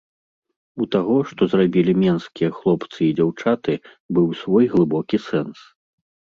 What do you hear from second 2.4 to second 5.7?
хлопцы і дзяўчаты, быў свой глыбокі сэнс.